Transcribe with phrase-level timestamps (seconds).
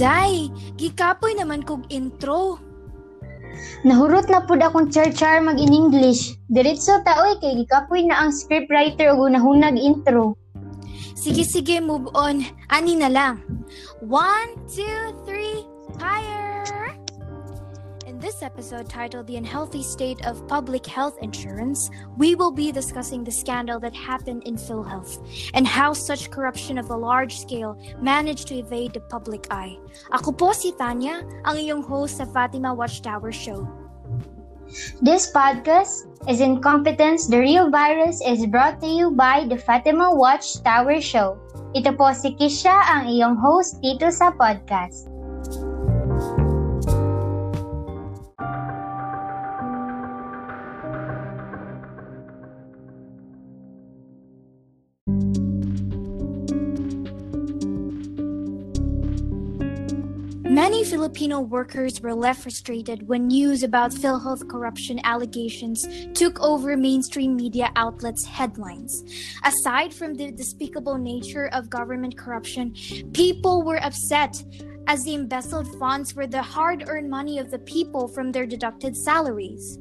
[0.00, 0.48] Day,
[0.80, 2.56] gikapoy naman kog intro.
[3.84, 6.40] Nahurot na pud akong char-char mag in English.
[6.48, 10.40] Diretso ta oy kay gikapoy na ang scriptwriter ug nahunag intro.
[11.12, 12.48] Sige sige, move on.
[12.72, 13.44] Ani na lang.
[14.00, 15.68] One, two, three,
[16.00, 16.99] fire!
[18.20, 23.32] This episode titled The Unhealthy State of Public Health Insurance, we will be discussing the
[23.32, 28.60] scandal that happened in PhilHealth and how such corruption of a large scale managed to
[28.60, 29.80] evade the public eye.
[30.12, 33.64] Ako po si Thania, ang iyong host sa Fatima Watchtower Show.
[35.00, 41.00] This podcast is Incompetence, the Real Virus is brought to you by the Fatima Watchtower
[41.00, 41.40] Show.
[41.72, 45.09] Ito po si Kysha, ang iyong host dito sa podcast.
[60.60, 67.34] Many Filipino workers were left frustrated when news about PhilHealth corruption allegations took over mainstream
[67.34, 69.02] media outlets' headlines.
[69.42, 72.74] Aside from the despicable nature of government corruption,
[73.14, 74.44] people were upset
[74.86, 78.94] as the embezzled funds were the hard earned money of the people from their deducted
[78.94, 79.78] salaries.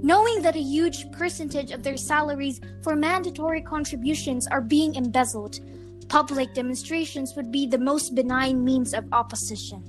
[0.00, 5.58] Knowing that a huge percentage of their salaries for mandatory contributions are being embezzled,
[6.08, 9.82] public demonstrations would be the most benign means of opposition.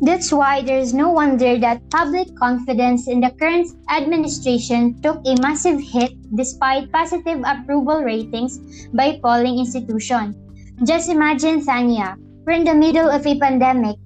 [0.00, 5.36] That's why there is no wonder that public confidence in the current administration took a
[5.40, 8.58] massive hit despite positive approval ratings
[8.92, 10.36] by polling institutions.
[10.84, 13.96] Just imagine, Thania, we're in the middle of a pandemic.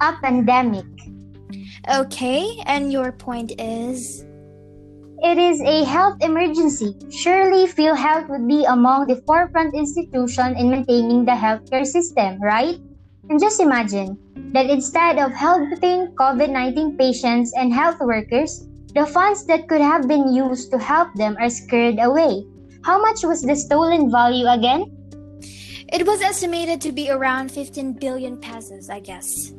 [0.00, 0.86] A pandemic.
[1.90, 4.24] Okay, and your point is?
[5.22, 6.94] It is a health emergency.
[7.10, 12.78] Surely PhilHealth would be among the forefront institution in maintaining the healthcare system, right?
[13.32, 14.18] And just imagine
[14.52, 20.06] that instead of helping COVID 19 patients and health workers, the funds that could have
[20.06, 22.44] been used to help them are scared away.
[22.84, 24.84] How much was the stolen value again?
[25.90, 29.54] It was estimated to be around 15 billion pesos, I guess.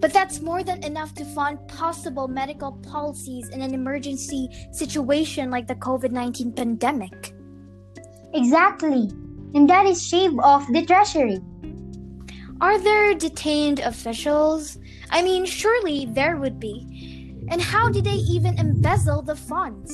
[0.00, 5.68] But that's more than enough to fund possible medical policies in an emergency situation like
[5.68, 7.32] the COVID 19 pandemic.
[8.32, 9.08] Exactly.
[9.54, 11.38] And that is shaved off the treasury.
[12.64, 14.78] Are there detained officials?
[15.10, 16.88] I mean, surely there would be.
[17.52, 19.92] And how did they even embezzle the funds?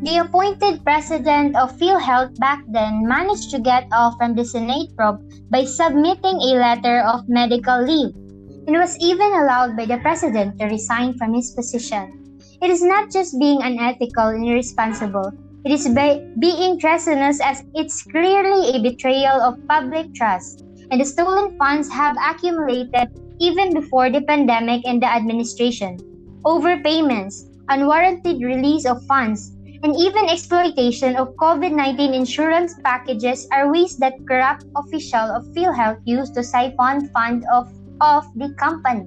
[0.00, 5.20] The appointed president of PhilHealth back then managed to get off from the Senate probe
[5.50, 8.16] by submitting a letter of medical leave
[8.64, 12.40] and was even allowed by the president to resign from his position.
[12.62, 18.02] It is not just being unethical and irresponsible, it is by being treasonous as it's
[18.04, 23.08] clearly a betrayal of public trust, and the stolen funds have accumulated
[23.40, 25.98] even before the pandemic and the administration.
[26.44, 33.96] Overpayments, unwarranted release of funds, and even exploitation of COVID 19 insurance packages are ways
[33.98, 37.70] that corrupt officials of PhilHealth use to siphon funds of,
[38.00, 39.04] of the company.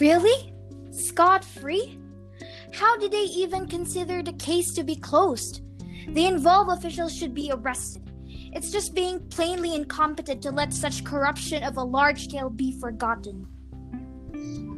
[0.00, 0.54] Really?
[0.90, 1.98] Scot free?
[2.72, 5.62] How did they even consider the case to be closed?
[6.08, 8.07] The involved officials should be arrested.
[8.52, 13.46] It's just being plainly incompetent to let such corruption of a large scale be forgotten.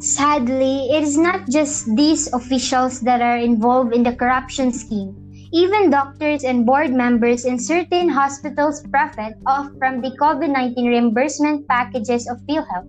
[0.01, 5.15] Sadly, it is not just these officials that are involved in the corruption scheme.
[5.53, 11.69] Even doctors and board members in certain hospitals profit off from the COVID 19 reimbursement
[11.69, 12.89] packages of PhilHealth.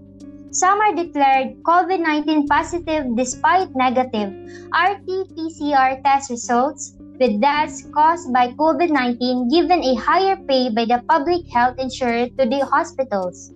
[0.53, 4.31] Some are declared COVID 19 positive despite negative
[4.71, 10.85] RT PCR test results, with deaths caused by COVID 19 given a higher pay by
[10.85, 13.53] the public health insurer to the hospitals.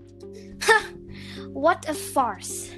[0.62, 0.94] Ha!
[1.50, 2.75] What a farce!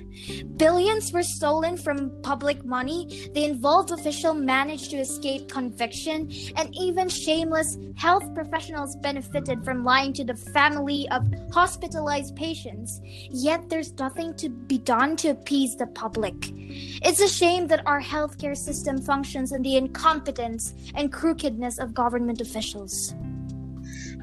[0.57, 7.09] Billions were stolen from public money, the involved official managed to escape conviction, and even
[7.09, 12.99] shameless health professionals benefited from lying to the family of hospitalized patients.
[13.03, 16.35] Yet there's nothing to be done to appease the public.
[16.49, 22.41] It's a shame that our healthcare system functions in the incompetence and crookedness of government
[22.41, 23.13] officials.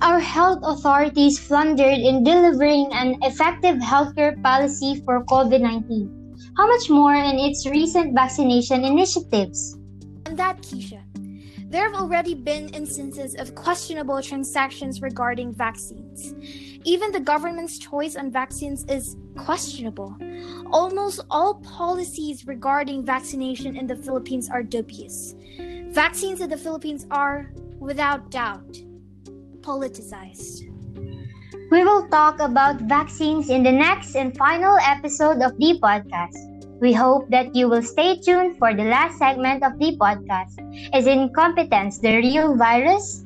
[0.04, 6.36] Our health authorities floundered in delivering an effective healthcare policy for COVID 19.
[6.58, 9.78] How much more in its recent vaccination initiatives?
[10.26, 11.00] And that, Kysha,
[11.70, 16.34] there have already been instances of questionable transactions regarding vaccines.
[16.84, 20.18] Even the government's choice on vaccines is questionable.
[20.70, 25.34] Almost all policies regarding vaccination in the Philippines are dubious.
[25.88, 28.84] Vaccines in the Philippines are, without doubt,
[29.64, 30.69] politicized.
[31.70, 36.37] We will talk about vaccines in the next and final episode of the podcast.
[36.81, 40.61] We hope that you will stay tuned for the last segment of the podcast.
[40.94, 43.23] Is incompetence the real virus?